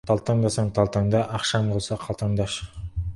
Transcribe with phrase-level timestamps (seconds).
[0.09, 2.49] Талтаңдасаң талтаңда, ақшаң болса қалтаңда.